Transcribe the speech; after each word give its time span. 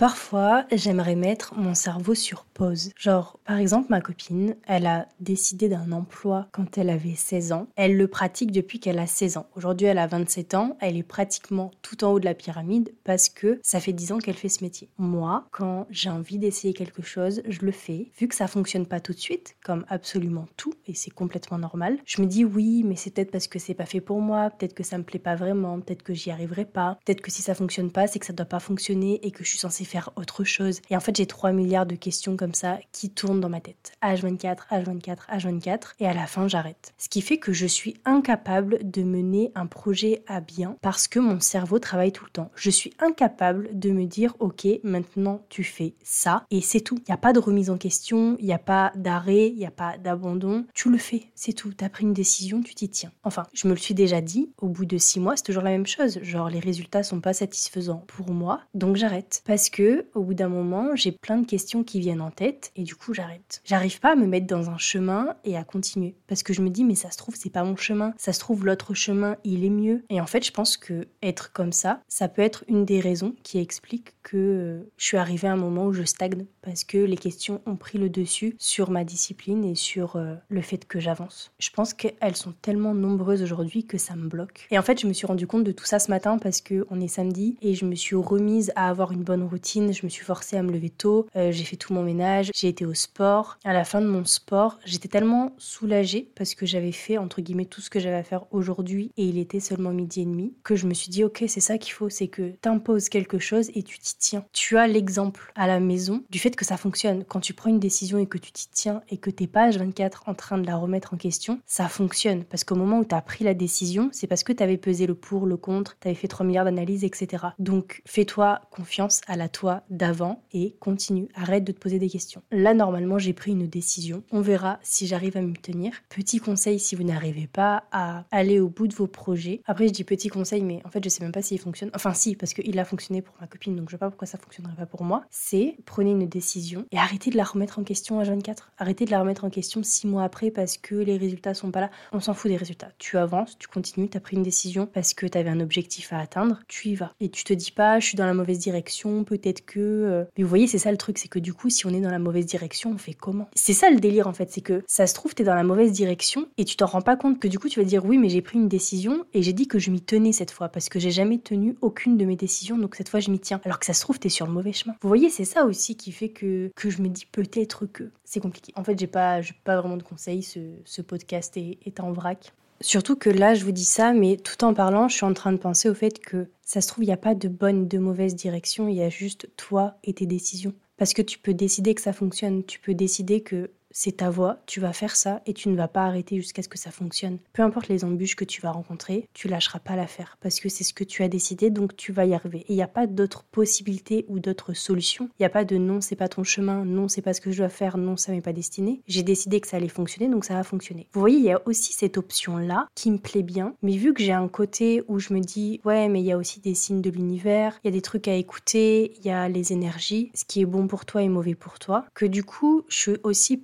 Parfois, 0.00 0.64
j'aimerais 0.72 1.14
mettre 1.14 1.54
mon 1.58 1.74
cerveau 1.74 2.14
sur 2.14 2.46
pause. 2.46 2.90
Genre, 2.96 3.38
par 3.44 3.58
exemple, 3.58 3.88
ma 3.90 4.00
copine, 4.00 4.56
elle 4.66 4.86
a 4.86 5.06
décidé 5.20 5.68
d'un 5.68 5.92
emploi 5.92 6.48
quand 6.52 6.78
elle 6.78 6.88
avait 6.88 7.14
16 7.14 7.52
ans. 7.52 7.66
Elle 7.76 7.98
le 7.98 8.08
pratique 8.08 8.50
depuis 8.50 8.80
qu'elle 8.80 8.98
a 8.98 9.06
16 9.06 9.36
ans. 9.36 9.46
Aujourd'hui, 9.56 9.88
elle 9.88 9.98
a 9.98 10.06
27 10.06 10.54
ans. 10.54 10.78
Elle 10.80 10.96
est 10.96 11.02
pratiquement 11.02 11.70
tout 11.82 12.02
en 12.02 12.12
haut 12.12 12.18
de 12.18 12.24
la 12.24 12.32
pyramide 12.32 12.94
parce 13.04 13.28
que 13.28 13.60
ça 13.62 13.78
fait 13.78 13.92
10 13.92 14.12
ans 14.12 14.18
qu'elle 14.20 14.38
fait 14.38 14.48
ce 14.48 14.64
métier. 14.64 14.88
Moi, 14.96 15.46
quand 15.50 15.86
j'ai 15.90 16.08
envie 16.08 16.38
d'essayer 16.38 16.72
quelque 16.72 17.02
chose, 17.02 17.42
je 17.46 17.60
le 17.60 17.70
fais. 17.70 18.10
Vu 18.18 18.26
que 18.26 18.34
ça 18.34 18.46
fonctionne 18.46 18.86
pas 18.86 19.00
tout 19.00 19.12
de 19.12 19.18
suite, 19.18 19.54
comme 19.62 19.84
absolument 19.90 20.46
tout, 20.56 20.72
et 20.86 20.94
c'est 20.94 21.10
complètement 21.10 21.58
normal, 21.58 21.98
je 22.06 22.22
me 22.22 22.26
dis 22.26 22.46
oui, 22.46 22.84
mais 22.86 22.96
c'est 22.96 23.10
peut-être 23.10 23.32
parce 23.32 23.48
que 23.48 23.58
c'est 23.58 23.74
pas 23.74 23.84
fait 23.84 24.00
pour 24.00 24.22
moi, 24.22 24.48
peut-être 24.48 24.72
que 24.72 24.82
ça 24.82 24.96
me 24.96 25.04
plaît 25.04 25.18
pas 25.18 25.36
vraiment, 25.36 25.78
peut-être 25.78 26.02
que 26.02 26.14
j'y 26.14 26.30
arriverai 26.30 26.64
pas, 26.64 26.98
peut-être 27.04 27.20
que 27.20 27.30
si 27.30 27.42
ça 27.42 27.54
fonctionne 27.54 27.92
pas, 27.92 28.06
c'est 28.06 28.18
que 28.18 28.24
ça 28.24 28.32
doit 28.32 28.46
pas 28.46 28.60
fonctionner 28.60 29.20
et 29.26 29.30
que 29.30 29.44
je 29.44 29.50
suis 29.50 29.58
censée 29.58 29.84
faire 29.90 30.10
autre 30.16 30.44
chose. 30.44 30.80
Et 30.90 30.96
en 30.96 31.00
fait, 31.00 31.16
j'ai 31.16 31.26
3 31.26 31.52
milliards 31.52 31.86
de 31.86 31.94
questions 31.94 32.36
comme 32.36 32.54
ça 32.54 32.78
qui 32.92 33.10
tournent 33.10 33.40
dans 33.40 33.48
ma 33.48 33.60
tête. 33.60 33.92
H24, 34.02 34.68
H24, 34.70 35.18
H24. 35.30 35.80
Et 35.98 36.06
à 36.06 36.14
la 36.14 36.26
fin, 36.26 36.48
j'arrête. 36.48 36.94
Ce 36.98 37.08
qui 37.08 37.20
fait 37.20 37.38
que 37.38 37.52
je 37.52 37.66
suis 37.66 37.94
incapable 38.04 38.78
de 38.82 39.02
mener 39.02 39.52
un 39.54 39.66
projet 39.66 40.22
à 40.26 40.40
bien 40.40 40.76
parce 40.82 41.08
que 41.08 41.18
mon 41.18 41.40
cerveau 41.40 41.78
travaille 41.78 42.12
tout 42.12 42.24
le 42.24 42.30
temps. 42.30 42.50
Je 42.54 42.70
suis 42.70 42.92
incapable 42.98 43.68
de 43.72 43.90
me 43.90 44.06
dire, 44.06 44.34
ok, 44.38 44.66
maintenant 44.82 45.44
tu 45.48 45.64
fais 45.64 45.94
ça 46.02 46.44
et 46.50 46.60
c'est 46.60 46.80
tout. 46.80 46.96
Il 46.98 47.10
n'y 47.10 47.14
a 47.14 47.18
pas 47.18 47.32
de 47.32 47.38
remise 47.38 47.70
en 47.70 47.78
question, 47.78 48.36
il 48.38 48.46
n'y 48.46 48.52
a 48.52 48.58
pas 48.58 48.92
d'arrêt, 48.94 49.48
il 49.48 49.56
n'y 49.56 49.66
a 49.66 49.70
pas 49.70 49.98
d'abandon. 49.98 50.66
Tu 50.74 50.90
le 50.90 50.98
fais, 50.98 51.24
c'est 51.34 51.52
tout. 51.52 51.72
Tu 51.76 51.84
as 51.84 51.88
pris 51.88 52.04
une 52.04 52.14
décision, 52.14 52.62
tu 52.62 52.74
t'y 52.74 52.88
tiens. 52.88 53.12
Enfin, 53.24 53.44
je 53.52 53.66
me 53.66 53.72
le 53.72 53.78
suis 53.78 53.94
déjà 53.94 54.20
dit, 54.20 54.50
au 54.60 54.68
bout 54.68 54.84
de 54.84 54.98
6 54.98 55.20
mois, 55.20 55.36
c'est 55.36 55.44
toujours 55.44 55.62
la 55.62 55.70
même 55.70 55.86
chose. 55.86 56.20
Genre, 56.22 56.48
les 56.48 56.60
résultats 56.60 57.02
sont 57.02 57.20
pas 57.20 57.32
satisfaisants 57.32 58.04
pour 58.06 58.30
moi, 58.30 58.60
donc 58.74 58.96
j'arrête. 58.96 59.42
Parce 59.44 59.70
que 59.70 59.79
au 60.14 60.22
bout 60.22 60.34
d'un 60.34 60.48
moment, 60.48 60.94
j'ai 60.94 61.12
plein 61.12 61.38
de 61.38 61.46
questions 61.46 61.84
qui 61.84 62.00
viennent 62.00 62.20
en 62.20 62.30
tête 62.30 62.72
et 62.76 62.82
du 62.82 62.94
coup, 62.94 63.14
j'arrête. 63.14 63.60
J'arrive 63.64 64.00
pas 64.00 64.12
à 64.12 64.16
me 64.16 64.26
mettre 64.26 64.46
dans 64.46 64.70
un 64.70 64.78
chemin 64.78 65.34
et 65.44 65.56
à 65.56 65.64
continuer 65.64 66.14
parce 66.26 66.42
que 66.42 66.52
je 66.52 66.62
me 66.62 66.70
dis 66.70 66.84
mais 66.84 66.94
ça 66.94 67.10
se 67.10 67.16
trouve 67.16 67.34
c'est 67.36 67.50
pas 67.50 67.64
mon 67.64 67.76
chemin, 67.76 68.12
ça 68.16 68.32
se 68.32 68.40
trouve 68.40 68.64
l'autre 68.64 68.94
chemin, 68.94 69.36
il 69.44 69.64
est 69.64 69.70
mieux. 69.70 70.02
Et 70.10 70.20
en 70.20 70.26
fait, 70.26 70.44
je 70.44 70.52
pense 70.52 70.76
que 70.76 71.08
être 71.22 71.52
comme 71.52 71.72
ça, 71.72 72.00
ça 72.08 72.28
peut 72.28 72.42
être 72.42 72.64
une 72.68 72.84
des 72.84 73.00
raisons 73.00 73.34
qui 73.42 73.58
explique 73.58 74.14
que 74.22 74.36
euh, 74.36 74.90
je 74.96 75.04
suis 75.04 75.16
arrivée 75.16 75.48
à 75.48 75.52
un 75.52 75.56
moment 75.56 75.86
où 75.86 75.92
je 75.92 76.02
stagne 76.02 76.46
parce 76.62 76.84
que 76.84 76.98
les 76.98 77.16
questions 77.16 77.60
ont 77.66 77.76
pris 77.76 77.98
le 77.98 78.08
dessus 78.08 78.54
sur 78.58 78.90
ma 78.90 79.04
discipline 79.04 79.64
et 79.64 79.74
sur 79.74 80.16
euh, 80.16 80.34
le 80.48 80.60
fait 80.62 80.86
que 80.86 81.00
j'avance. 81.00 81.52
Je 81.58 81.70
pense 81.70 81.94
qu'elles 81.94 82.36
sont 82.36 82.52
tellement 82.62 82.94
nombreuses 82.94 83.42
aujourd'hui 83.42 83.84
que 83.84 83.98
ça 83.98 84.16
me 84.16 84.28
bloque. 84.28 84.66
Et 84.70 84.78
en 84.78 84.82
fait, 84.82 85.00
je 85.00 85.06
me 85.06 85.12
suis 85.12 85.26
rendu 85.26 85.46
compte 85.46 85.64
de 85.64 85.72
tout 85.72 85.84
ça 85.84 85.98
ce 85.98 86.10
matin 86.10 86.38
parce 86.38 86.60
que 86.60 86.86
on 86.90 87.00
est 87.00 87.08
samedi 87.08 87.56
et 87.62 87.74
je 87.74 87.84
me 87.84 87.94
suis 87.94 88.16
remise 88.16 88.72
à 88.76 88.88
avoir 88.88 89.12
une 89.12 89.22
bonne 89.22 89.42
routine, 89.42 89.69
je 89.74 90.04
me 90.04 90.08
suis 90.08 90.24
forcée 90.24 90.56
à 90.56 90.62
me 90.62 90.72
lever 90.72 90.90
tôt, 90.90 91.26
euh, 91.36 91.52
j'ai 91.52 91.64
fait 91.64 91.76
tout 91.76 91.92
mon 91.92 92.02
ménage, 92.02 92.50
j'ai 92.54 92.68
été 92.68 92.84
au 92.84 92.94
sport. 92.94 93.58
À 93.64 93.72
la 93.72 93.84
fin 93.84 94.00
de 94.00 94.06
mon 94.06 94.24
sport, 94.24 94.78
j'étais 94.84 95.08
tellement 95.08 95.52
soulagée 95.58 96.28
parce 96.34 96.54
que 96.54 96.66
j'avais 96.66 96.92
fait 96.92 97.18
entre 97.18 97.40
guillemets 97.40 97.64
tout 97.64 97.80
ce 97.80 97.90
que 97.90 98.00
j'avais 98.00 98.16
à 98.16 98.22
faire 98.22 98.44
aujourd'hui 98.50 99.12
et 99.16 99.24
il 99.24 99.38
était 99.38 99.60
seulement 99.60 99.90
midi 99.90 100.22
et 100.22 100.24
demi 100.24 100.54
que 100.64 100.76
je 100.76 100.86
me 100.86 100.94
suis 100.94 101.10
dit 101.10 101.24
ok 101.24 101.44
c'est 101.46 101.60
ça 101.60 101.78
qu'il 101.78 101.92
faut, 101.92 102.08
c'est 102.08 102.28
que 102.28 102.52
t'imposes 102.60 103.08
quelque 103.08 103.38
chose 103.38 103.70
et 103.74 103.82
tu 103.82 103.98
t'y 103.98 104.16
tiens. 104.16 104.44
Tu 104.52 104.76
as 104.76 104.86
l'exemple 104.86 105.52
à 105.54 105.66
la 105.66 105.80
maison 105.80 106.22
du 106.30 106.38
fait 106.38 106.56
que 106.56 106.64
ça 106.64 106.76
fonctionne. 106.76 107.24
Quand 107.24 107.40
tu 107.40 107.54
prends 107.54 107.70
une 107.70 107.80
décision 107.80 108.18
et 108.18 108.26
que 108.26 108.38
tu 108.38 108.52
t'y 108.52 108.68
tiens 108.70 109.02
et 109.08 109.18
que 109.18 109.30
t'es 109.30 109.46
pas 109.46 109.70
24 109.70 110.24
en 110.26 110.34
train 110.34 110.58
de 110.58 110.66
la 110.66 110.76
remettre 110.76 111.14
en 111.14 111.16
question, 111.16 111.60
ça 111.66 111.88
fonctionne 111.88 112.44
parce 112.44 112.64
qu'au 112.64 112.74
moment 112.74 112.98
où 112.98 113.04
tu 113.04 113.14
as 113.14 113.22
pris 113.22 113.44
la 113.44 113.54
décision, 113.54 114.08
c'est 114.12 114.26
parce 114.26 114.44
que 114.44 114.52
tu 114.52 114.62
avais 114.62 114.76
pesé 114.76 115.06
le 115.06 115.14
pour, 115.14 115.46
le 115.46 115.56
contre, 115.56 115.96
tu 116.00 116.08
avais 116.08 116.14
fait 116.14 116.28
3 116.28 116.44
milliards 116.46 116.64
d'analyses, 116.64 117.04
etc. 117.04 117.44
Donc 117.58 118.02
fais-toi 118.06 118.60
confiance 118.70 119.20
à 119.26 119.36
la 119.36 119.48
d'avant 119.90 120.42
et 120.52 120.76
continue. 120.80 121.28
Arrête 121.34 121.64
de 121.64 121.72
te 121.72 121.78
poser 121.78 121.98
des 121.98 122.08
questions. 122.08 122.42
Là, 122.50 122.74
normalement, 122.74 123.18
j'ai 123.18 123.32
pris 123.32 123.52
une 123.52 123.66
décision. 123.66 124.22
On 124.32 124.40
verra 124.40 124.78
si 124.82 125.06
j'arrive 125.06 125.36
à 125.36 125.42
m'y 125.42 125.54
tenir. 125.54 125.92
Petit 126.08 126.38
conseil 126.38 126.78
si 126.78 126.96
vous 126.96 127.04
n'arrivez 127.04 127.46
pas 127.46 127.84
à 127.92 128.24
aller 128.30 128.60
au 128.60 128.68
bout 128.68 128.88
de 128.88 128.94
vos 128.94 129.06
projets. 129.06 129.62
Après, 129.66 129.88
je 129.88 129.92
dis 129.92 130.04
petit 130.04 130.28
conseil, 130.28 130.62
mais 130.62 130.80
en 130.84 130.90
fait, 130.90 131.02
je 131.02 131.08
sais 131.08 131.22
même 131.22 131.32
pas 131.32 131.42
s'il 131.42 131.58
fonctionne. 131.58 131.90
Enfin, 131.94 132.14
si, 132.14 132.36
parce 132.36 132.54
qu'il 132.54 132.78
a 132.78 132.84
fonctionné 132.84 133.22
pour 133.22 133.34
ma 133.40 133.46
copine, 133.46 133.76
donc 133.76 133.88
je 133.88 133.94
sais 133.94 133.98
pas 133.98 134.10
pourquoi 134.10 134.26
ça 134.26 134.38
fonctionnerait 134.38 134.76
pas 134.76 134.86
pour 134.86 135.04
moi. 135.04 135.24
C'est 135.30 135.76
prenez 135.84 136.10
une 136.10 136.28
décision 136.28 136.86
et 136.90 136.98
arrêtez 136.98 137.30
de 137.30 137.36
la 137.36 137.44
remettre 137.44 137.78
en 137.78 137.84
question 137.84 138.20
à 138.20 138.24
24. 138.24 138.72
Arrêtez 138.78 139.04
de 139.04 139.10
la 139.10 139.20
remettre 139.20 139.44
en 139.44 139.50
question 139.50 139.82
six 139.82 140.06
mois 140.06 140.24
après 140.24 140.50
parce 140.50 140.76
que 140.76 140.94
les 140.94 141.16
résultats 141.16 141.54
sont 141.54 141.70
pas 141.70 141.80
là. 141.80 141.90
On 142.12 142.20
s'en 142.20 142.34
fout 142.34 142.50
des 142.50 142.56
résultats. 142.56 142.90
Tu 142.98 143.18
avances, 143.18 143.58
tu 143.58 143.68
continues, 143.68 144.08
tu 144.08 144.16
as 144.16 144.20
pris 144.20 144.36
une 144.36 144.42
décision 144.42 144.86
parce 144.86 145.14
que 145.14 145.26
tu 145.26 145.36
avais 145.36 145.50
un 145.50 145.60
objectif 145.60 146.12
à 146.12 146.18
atteindre, 146.18 146.60
tu 146.68 146.88
y 146.88 146.94
vas. 146.94 147.12
Et 147.20 147.28
tu 147.28 147.44
te 147.44 147.52
dis 147.52 147.72
pas, 147.72 148.00
je 148.00 148.06
suis 148.06 148.16
dans 148.16 148.26
la 148.26 148.34
mauvaise 148.34 148.58
direction, 148.58 149.24
peut-être 149.24 149.49
que. 149.52 149.80
Euh, 149.80 150.24
mais 150.36 150.44
vous 150.44 150.48
voyez, 150.48 150.66
c'est 150.66 150.78
ça 150.78 150.90
le 150.90 150.96
truc, 150.96 151.18
c'est 151.18 151.28
que 151.28 151.38
du 151.38 151.52
coup, 151.52 151.70
si 151.70 151.86
on 151.86 151.90
est 151.90 152.00
dans 152.00 152.10
la 152.10 152.18
mauvaise 152.18 152.46
direction, 152.46 152.92
on 152.92 152.98
fait 152.98 153.14
comment? 153.14 153.48
C'est 153.54 153.72
ça 153.72 153.90
le 153.90 153.98
délire 153.98 154.26
en 154.26 154.32
fait, 154.32 154.50
c'est 154.50 154.60
que 154.60 154.82
ça 154.86 155.06
se 155.06 155.14
trouve, 155.14 155.34
tu 155.34 155.42
es 155.42 155.44
dans 155.44 155.54
la 155.54 155.64
mauvaise 155.64 155.92
direction 155.92 156.48
et 156.58 156.64
tu 156.64 156.76
t'en 156.76 156.86
rends 156.86 157.02
pas 157.02 157.16
compte 157.16 157.38
que 157.38 157.48
du 157.48 157.58
coup, 157.58 157.68
tu 157.68 157.80
vas 157.80 157.86
dire 157.86 158.04
oui, 158.04 158.18
mais 158.18 158.28
j'ai 158.28 158.42
pris 158.42 158.58
une 158.58 158.68
décision 158.68 159.24
et 159.34 159.42
j'ai 159.42 159.52
dit 159.52 159.66
que 159.66 159.78
je 159.78 159.90
m'y 159.90 160.00
tenais 160.00 160.32
cette 160.32 160.50
fois 160.50 160.68
parce 160.68 160.88
que 160.88 160.98
j'ai 160.98 161.10
jamais 161.10 161.38
tenu 161.38 161.76
aucune 161.80 162.16
de 162.16 162.24
mes 162.24 162.36
décisions, 162.36 162.78
donc 162.78 162.94
cette 162.94 163.08
fois, 163.08 163.20
je 163.20 163.30
m'y 163.30 163.38
tiens. 163.38 163.60
Alors 163.64 163.78
que 163.78 163.86
ça 163.86 163.92
se 163.94 164.00
trouve, 164.00 164.18
tu 164.18 164.28
es 164.28 164.30
sur 164.30 164.46
le 164.46 164.52
mauvais 164.52 164.72
chemin. 164.72 164.94
Vous 165.02 165.08
voyez, 165.08 165.30
c'est 165.30 165.44
ça 165.44 165.64
aussi 165.64 165.96
qui 165.96 166.12
fait 166.12 166.30
que, 166.30 166.70
que 166.76 166.90
je 166.90 167.02
me 167.02 167.08
dis 167.08 167.26
peut-être 167.26 167.86
que 167.86 168.10
c'est 168.24 168.40
compliqué. 168.40 168.72
En 168.76 168.84
fait, 168.84 168.98
j'ai 168.98 169.06
pas, 169.06 169.40
pas 169.64 169.80
vraiment 169.80 169.96
de 169.96 170.02
conseils, 170.02 170.42
ce, 170.42 170.60
ce 170.84 171.02
podcast 171.02 171.56
est, 171.56 171.78
est 171.84 172.00
en 172.00 172.12
vrac. 172.12 172.52
Surtout 172.82 173.16
que 173.16 173.28
là, 173.28 173.54
je 173.54 173.64
vous 173.64 173.72
dis 173.72 173.84
ça, 173.84 174.12
mais 174.12 174.36
tout 174.36 174.64
en 174.64 174.72
parlant, 174.72 175.08
je 175.08 175.16
suis 175.16 175.26
en 175.26 175.34
train 175.34 175.52
de 175.52 175.58
penser 175.58 175.90
au 175.90 175.94
fait 175.94 176.18
que 176.18 176.48
ça 176.62 176.80
se 176.80 176.88
trouve, 176.88 177.04
il 177.04 177.08
n'y 177.08 177.12
a 177.12 177.18
pas 177.18 177.34
de 177.34 177.48
bonne, 177.48 177.88
de 177.88 177.98
mauvaise 177.98 178.34
direction, 178.34 178.88
il 178.88 178.96
y 178.96 179.02
a 179.02 179.10
juste 179.10 179.48
toi 179.56 179.98
et 180.02 180.14
tes 180.14 180.26
décisions. 180.26 180.72
Parce 180.96 181.12
que 181.12 181.22
tu 181.22 181.38
peux 181.38 181.52
décider 181.52 181.94
que 181.94 182.00
ça 182.00 182.12
fonctionne, 182.12 182.64
tu 182.64 182.78
peux 182.78 182.94
décider 182.94 183.42
que 183.42 183.70
c'est 183.90 184.18
ta 184.18 184.30
voix, 184.30 184.58
tu 184.66 184.80
vas 184.80 184.92
faire 184.92 185.16
ça 185.16 185.42
et 185.46 185.54
tu 185.54 185.68
ne 185.68 185.76
vas 185.76 185.88
pas 185.88 186.04
arrêter 186.04 186.36
jusqu'à 186.36 186.62
ce 186.62 186.68
que 186.68 186.78
ça 186.78 186.90
fonctionne. 186.90 187.38
Peu 187.52 187.62
importe 187.62 187.88
les 187.88 188.04
embûches 188.04 188.36
que 188.36 188.44
tu 188.44 188.60
vas 188.60 188.70
rencontrer, 188.70 189.28
tu 189.34 189.48
lâcheras 189.48 189.80
pas 189.80 189.96
l'affaire 189.96 190.36
parce 190.40 190.60
que 190.60 190.68
c'est 190.68 190.84
ce 190.84 190.94
que 190.94 191.04
tu 191.04 191.22
as 191.22 191.28
décidé 191.28 191.70
donc 191.70 191.96
tu 191.96 192.12
vas 192.12 192.26
y 192.26 192.34
arriver. 192.34 192.60
Et 192.60 192.72
il 192.72 192.76
n'y 192.76 192.82
a 192.82 192.88
pas 192.88 193.06
d'autres 193.06 193.44
possibilités 193.44 194.24
ou 194.28 194.38
d'autres 194.38 194.74
solutions. 194.74 195.28
Il 195.38 195.42
n'y 195.42 195.46
a 195.46 195.50
pas 195.50 195.64
de 195.64 195.76
non, 195.76 196.00
c'est 196.00 196.16
pas 196.16 196.28
ton 196.28 196.44
chemin, 196.44 196.84
non, 196.84 197.08
c'est 197.08 197.22
pas 197.22 197.34
ce 197.34 197.40
que 197.40 197.50
je 197.50 197.58
dois 197.58 197.68
faire, 197.68 197.98
non, 197.98 198.16
ça 198.16 198.32
m'est 198.32 198.40
pas 198.40 198.52
destiné. 198.52 199.02
J'ai 199.06 199.22
décidé 199.22 199.60
que 199.60 199.68
ça 199.68 199.76
allait 199.76 199.88
fonctionner 199.88 200.28
donc 200.28 200.44
ça 200.44 200.54
va 200.54 200.64
fonctionner. 200.64 201.08
Vous 201.12 201.20
voyez, 201.20 201.38
il 201.38 201.44
y 201.44 201.52
a 201.52 201.60
aussi 201.66 201.92
cette 201.92 202.18
option 202.18 202.56
là 202.56 202.86
qui 202.94 203.10
me 203.10 203.18
plaît 203.18 203.42
bien, 203.42 203.74
mais 203.82 203.96
vu 203.96 204.14
que 204.14 204.22
j'ai 204.22 204.32
un 204.32 204.48
côté 204.48 205.02
où 205.08 205.18
je 205.18 205.32
me 205.32 205.40
dis 205.40 205.80
ouais, 205.84 206.08
mais 206.08 206.20
il 206.20 206.26
y 206.26 206.32
a 206.32 206.38
aussi 206.38 206.60
des 206.60 206.74
signes 206.74 207.02
de 207.02 207.10
l'univers, 207.10 207.78
il 207.82 207.88
y 207.88 207.90
a 207.90 207.92
des 207.92 208.02
trucs 208.02 208.28
à 208.28 208.34
écouter, 208.34 209.14
il 209.18 209.26
y 209.26 209.30
a 209.30 209.48
les 209.48 209.72
énergies, 209.72 210.30
ce 210.34 210.44
qui 210.44 210.60
est 210.60 210.66
bon 210.66 210.86
pour 210.86 211.04
toi 211.04 211.22
et 211.22 211.28
mauvais 211.28 211.54
pour 211.54 211.78
toi, 211.78 212.04
que 212.14 212.26
du 212.26 212.44
coup, 212.44 212.84
je 212.88 212.96
suis 212.96 213.16
aussi 213.22 213.56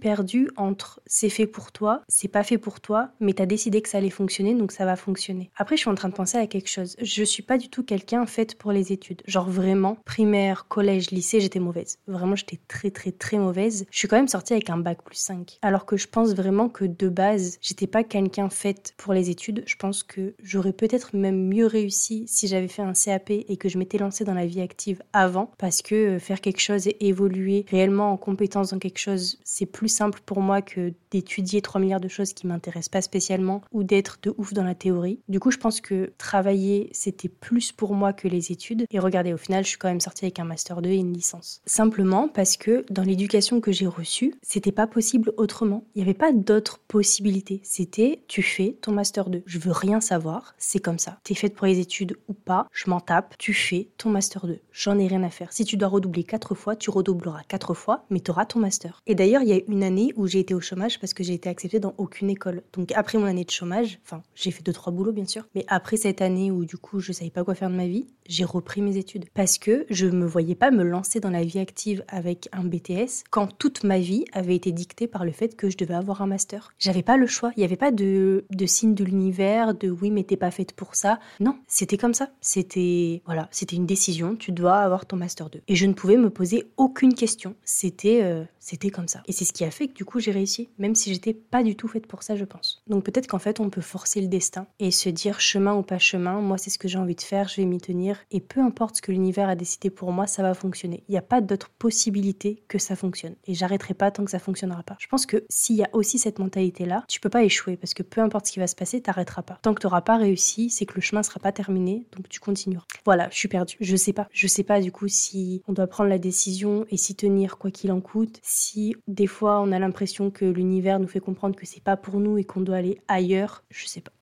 entre 0.56 1.00
c'est 1.06 1.28
fait 1.28 1.46
pour 1.46 1.72
toi, 1.72 2.02
c'est 2.08 2.28
pas 2.28 2.42
fait 2.42 2.58
pour 2.58 2.80
toi, 2.80 3.10
mais 3.20 3.32
t'as 3.32 3.46
décidé 3.46 3.82
que 3.82 3.88
ça 3.88 3.98
allait 3.98 4.10
fonctionner, 4.10 4.54
donc 4.54 4.72
ça 4.72 4.84
va 4.84 4.96
fonctionner. 4.96 5.50
Après, 5.56 5.76
je 5.76 5.82
suis 5.82 5.90
en 5.90 5.94
train 5.94 6.08
de 6.08 6.14
penser 6.14 6.38
à 6.38 6.46
quelque 6.46 6.68
chose. 6.68 6.96
Je 7.00 7.24
suis 7.24 7.42
pas 7.42 7.58
du 7.58 7.68
tout 7.68 7.82
quelqu'un 7.82 8.26
fait 8.26 8.56
pour 8.56 8.72
les 8.72 8.92
études. 8.92 9.22
Genre 9.26 9.48
vraiment, 9.48 9.96
primaire, 10.04 10.66
collège, 10.68 11.10
lycée, 11.10 11.40
j'étais 11.40 11.60
mauvaise. 11.60 11.98
Vraiment, 12.06 12.36
j'étais 12.36 12.58
très 12.68 12.90
très 12.90 13.12
très 13.12 13.38
mauvaise. 13.38 13.86
Je 13.90 13.98
suis 13.98 14.08
quand 14.08 14.16
même 14.16 14.28
sortie 14.28 14.52
avec 14.52 14.70
un 14.70 14.78
bac 14.78 15.02
plus 15.02 15.16
5. 15.16 15.58
Alors 15.62 15.86
que 15.86 15.96
je 15.96 16.08
pense 16.08 16.34
vraiment 16.34 16.68
que 16.68 16.84
de 16.84 17.08
base, 17.08 17.58
j'étais 17.60 17.86
pas 17.86 18.04
quelqu'un 18.04 18.48
fait 18.48 18.94
pour 18.96 19.12
les 19.12 19.30
études. 19.30 19.62
Je 19.66 19.76
pense 19.76 20.02
que 20.02 20.34
j'aurais 20.42 20.72
peut-être 20.72 21.16
même 21.16 21.48
mieux 21.48 21.66
réussi 21.66 22.24
si 22.26 22.48
j'avais 22.48 22.68
fait 22.68 22.82
un 22.82 22.92
CAP 22.92 23.30
et 23.30 23.56
que 23.56 23.68
je 23.68 23.78
m'étais 23.78 23.98
lancée 23.98 24.24
dans 24.24 24.34
la 24.34 24.46
vie 24.46 24.60
active 24.60 25.02
avant, 25.12 25.50
parce 25.58 25.82
que 25.82 25.94
euh, 25.94 26.18
faire 26.18 26.40
quelque 26.40 26.60
chose 26.60 26.86
et 26.86 26.96
évoluer 27.06 27.64
réellement 27.68 28.12
en 28.12 28.16
compétence 28.16 28.70
dans 28.70 28.78
quelque 28.78 28.98
chose, 28.98 29.38
c'est 29.44 29.66
plus 29.66 29.88
simple 29.88 30.05
pour 30.10 30.40
moi 30.40 30.62
que 30.62 30.92
d'étudier 31.10 31.62
3 31.62 31.80
milliards 31.80 32.00
de 32.00 32.08
choses 32.08 32.32
qui 32.32 32.46
m'intéressent 32.46 32.88
pas 32.88 33.02
spécialement 33.02 33.62
ou 33.72 33.84
d'être 33.84 34.18
de 34.22 34.34
ouf 34.38 34.52
dans 34.52 34.64
la 34.64 34.74
théorie. 34.74 35.20
Du 35.28 35.40
coup, 35.40 35.50
je 35.50 35.58
pense 35.58 35.80
que 35.80 36.12
travailler, 36.18 36.88
c'était 36.92 37.28
plus 37.28 37.72
pour 37.72 37.94
moi 37.94 38.12
que 38.12 38.28
les 38.28 38.52
études. 38.52 38.86
Et 38.90 38.98
regardez, 38.98 39.32
au 39.32 39.36
final, 39.38 39.64
je 39.64 39.70
suis 39.70 39.78
quand 39.78 39.88
même 39.88 40.00
sortie 40.00 40.24
avec 40.24 40.38
un 40.38 40.44
master 40.44 40.82
2 40.82 40.90
et 40.90 40.96
une 40.96 41.12
licence. 41.12 41.60
Simplement 41.66 42.28
parce 42.28 42.56
que 42.56 42.84
dans 42.90 43.02
l'éducation 43.02 43.60
que 43.60 43.72
j'ai 43.72 43.86
reçue, 43.86 44.34
c'était 44.42 44.72
pas 44.72 44.86
possible 44.86 45.32
autrement. 45.36 45.84
Il 45.94 45.98
n'y 45.98 46.08
avait 46.08 46.14
pas 46.14 46.32
d'autres 46.32 46.78
possibilités. 46.78 47.60
C'était 47.62 48.22
tu 48.28 48.42
fais 48.42 48.76
ton 48.80 48.92
master 48.92 49.30
2. 49.30 49.42
Je 49.46 49.58
veux 49.58 49.72
rien 49.72 50.00
savoir, 50.00 50.54
c'est 50.58 50.80
comme 50.80 50.98
ça. 50.98 51.18
T'es 51.24 51.34
faite 51.34 51.54
pour 51.54 51.66
les 51.66 51.78
études 51.78 52.16
ou 52.28 52.34
pas, 52.34 52.66
je 52.72 52.90
m'en 52.90 53.00
tape. 53.00 53.34
Tu 53.38 53.54
fais 53.54 53.88
ton 53.98 54.10
master 54.10 54.46
2. 54.46 54.58
J'en 54.72 54.98
ai 54.98 55.06
rien 55.06 55.22
à 55.22 55.30
faire. 55.30 55.52
Si 55.52 55.64
tu 55.64 55.76
dois 55.76 55.88
redoubler 55.88 56.24
4 56.24 56.54
fois, 56.54 56.76
tu 56.76 56.90
redoubleras 56.90 57.42
4 57.48 57.74
fois, 57.74 58.04
mais 58.10 58.20
tu 58.20 58.30
auras 58.30 58.46
ton 58.46 58.60
master. 58.60 59.02
Et 59.06 59.14
d'ailleurs, 59.14 59.42
il 59.42 59.48
y 59.48 59.52
a 59.52 59.60
une 59.68 59.82
année 59.82 59.95
où 60.16 60.26
j'ai 60.26 60.40
été 60.40 60.54
au 60.54 60.60
chômage 60.60 60.98
parce 61.00 61.14
que 61.14 61.24
j'ai 61.24 61.34
été 61.34 61.48
acceptée 61.48 61.80
dans 61.80 61.94
aucune 61.98 62.30
école. 62.30 62.62
Donc 62.72 62.92
après 62.92 63.18
mon 63.18 63.26
année 63.26 63.44
de 63.44 63.50
chômage, 63.50 63.98
enfin 64.04 64.22
j'ai 64.34 64.50
fait 64.50 64.62
deux 64.62 64.72
trois 64.72 64.92
boulots 64.92 65.12
bien 65.12 65.26
sûr, 65.26 65.46
mais 65.54 65.64
après 65.68 65.96
cette 65.96 66.22
année 66.22 66.50
où 66.50 66.64
du 66.64 66.76
coup 66.76 67.00
je 67.00 67.12
savais 67.12 67.30
pas 67.30 67.44
quoi 67.44 67.54
faire 67.54 67.70
de 67.70 67.76
ma 67.76 67.86
vie, 67.86 68.06
j'ai 68.28 68.44
repris 68.44 68.82
mes 68.82 68.96
études 68.96 69.26
parce 69.34 69.58
que 69.58 69.86
je 69.90 70.06
me 70.06 70.26
voyais 70.26 70.54
pas 70.54 70.70
me 70.70 70.82
lancer 70.82 71.20
dans 71.20 71.30
la 71.30 71.44
vie 71.44 71.58
active 71.58 72.04
avec 72.08 72.48
un 72.52 72.64
BTS 72.64 73.24
quand 73.30 73.56
toute 73.58 73.84
ma 73.84 73.98
vie 73.98 74.24
avait 74.32 74.56
été 74.56 74.72
dictée 74.72 75.06
par 75.06 75.24
le 75.24 75.32
fait 75.32 75.56
que 75.56 75.70
je 75.70 75.76
devais 75.76 75.94
avoir 75.94 76.22
un 76.22 76.26
master. 76.26 76.72
J'avais 76.78 77.02
pas 77.02 77.16
le 77.16 77.26
choix, 77.26 77.52
il 77.56 77.60
y 77.60 77.64
avait 77.64 77.76
pas 77.76 77.90
de, 77.90 78.44
de 78.50 78.66
signe 78.66 78.94
de 78.94 79.04
l'univers, 79.04 79.74
de 79.74 79.90
oui 79.90 80.10
mais 80.10 80.24
t'es 80.24 80.36
pas 80.36 80.50
faite 80.50 80.72
pour 80.72 80.94
ça. 80.94 81.18
Non, 81.40 81.58
c'était 81.66 81.98
comme 81.98 82.14
ça. 82.14 82.30
C'était 82.40 83.22
voilà, 83.26 83.48
c'était 83.50 83.76
une 83.76 83.86
décision. 83.86 84.36
Tu 84.36 84.52
dois 84.52 84.78
avoir 84.78 85.06
ton 85.06 85.16
master 85.16 85.50
2. 85.50 85.62
Et 85.68 85.76
je 85.76 85.86
ne 85.86 85.92
pouvais 85.92 86.16
me 86.16 86.30
poser 86.30 86.64
aucune 86.76 87.14
question. 87.14 87.54
C'était 87.64 88.20
euh, 88.22 88.44
c'était 88.58 88.90
comme 88.90 89.08
ça. 89.08 89.22
Et 89.26 89.32
c'est 89.32 89.44
ce 89.44 89.52
qui 89.52 89.64
a 89.64 89.70
fait 89.70 89.85
du 89.94 90.04
coup 90.04 90.20
j'ai 90.20 90.30
réussi, 90.30 90.68
même 90.78 90.94
si 90.94 91.12
j'étais 91.12 91.34
pas 91.34 91.62
du 91.62 91.76
tout 91.76 91.88
faite 91.88 92.06
pour 92.06 92.22
ça, 92.22 92.36
je 92.36 92.44
pense. 92.44 92.82
Donc 92.86 93.04
peut-être 93.04 93.26
qu'en 93.26 93.38
fait 93.38 93.60
on 93.60 93.70
peut 93.70 93.80
forcer 93.80 94.20
le 94.20 94.28
destin 94.28 94.66
et 94.78 94.90
se 94.90 95.08
dire 95.08 95.40
chemin 95.40 95.74
ou 95.74 95.82
pas 95.82 95.98
chemin. 95.98 96.40
Moi 96.40 96.58
c'est 96.58 96.70
ce 96.70 96.78
que 96.78 96.88
j'ai 96.88 96.98
envie 96.98 97.14
de 97.14 97.20
faire, 97.20 97.48
je 97.48 97.56
vais 97.56 97.66
m'y 97.66 97.78
tenir. 97.78 98.18
Et 98.30 98.40
peu 98.40 98.60
importe 98.60 98.96
ce 98.96 99.02
que 99.02 99.12
l'univers 99.12 99.48
a 99.48 99.54
décidé 99.54 99.90
pour 99.90 100.12
moi, 100.12 100.26
ça 100.26 100.42
va 100.42 100.54
fonctionner. 100.54 101.04
Il 101.08 101.12
n'y 101.12 101.18
a 101.18 101.22
pas 101.22 101.40
d'autre 101.40 101.70
possibilité 101.70 102.62
que 102.68 102.78
ça 102.78 102.96
fonctionne. 102.96 103.34
Et 103.46 103.54
j'arrêterai 103.54 103.94
pas 103.94 104.10
tant 104.10 104.24
que 104.24 104.30
ça 104.30 104.38
fonctionnera 104.38 104.82
pas. 104.82 104.96
Je 104.98 105.06
pense 105.06 105.26
que 105.26 105.44
s'il 105.48 105.76
y 105.76 105.84
a 105.84 105.90
aussi 105.92 106.18
cette 106.18 106.38
mentalité 106.38 106.86
là, 106.86 107.04
tu 107.08 107.20
peux 107.20 107.28
pas 107.28 107.44
échouer 107.44 107.76
parce 107.76 107.94
que 107.94 108.02
peu 108.02 108.20
importe 108.20 108.46
ce 108.46 108.52
qui 108.52 108.58
va 108.58 108.66
se 108.66 108.76
passer, 108.76 109.00
t'arrêteras 109.00 109.42
pas. 109.42 109.58
Tant 109.62 109.74
que 109.74 109.80
t'auras 109.80 110.02
pas 110.02 110.16
réussi, 110.16 110.70
c'est 110.70 110.86
que 110.86 110.94
le 110.94 111.00
chemin 111.00 111.22
sera 111.22 111.40
pas 111.40 111.52
terminé, 111.52 112.06
donc 112.16 112.28
tu 112.28 112.40
continueras. 112.40 112.86
Voilà, 113.04 113.28
je 113.30 113.36
suis 113.36 113.48
perdue. 113.48 113.76
Je 113.80 113.96
sais 113.96 114.12
pas. 114.12 114.28
Je 114.32 114.46
sais 114.46 114.62
pas 114.62 114.80
du 114.80 114.92
coup 114.92 115.08
si 115.08 115.62
on 115.68 115.72
doit 115.72 115.86
prendre 115.86 116.10
la 116.10 116.18
décision 116.18 116.86
et 116.90 116.96
s'y 116.96 117.14
tenir 117.14 117.58
quoi 117.58 117.70
qu'il 117.70 117.92
en 117.92 118.00
coûte. 118.00 118.38
Si 118.42 118.96
des 119.06 119.26
fois 119.26 119.60
on 119.60 119.72
a 119.76 119.78
l'impression 119.78 120.30
que 120.30 120.44
l'univers 120.44 120.98
nous 120.98 121.06
fait 121.06 121.20
comprendre 121.20 121.56
que 121.56 121.66
c'est 121.66 121.82
pas 121.82 121.96
pour 121.96 122.18
nous 122.18 122.38
et 122.38 122.44
qu'on 122.44 122.60
doit 122.60 122.76
aller 122.76 123.00
ailleurs, 123.08 123.62
je 123.70 123.86
sais 123.86 124.00
pas. 124.00 124.12